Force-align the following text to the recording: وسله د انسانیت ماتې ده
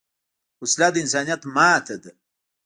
وسله 0.61 0.87
د 0.91 0.95
انسانیت 1.03 1.41
ماتې 1.55 1.95
ده 2.03 2.11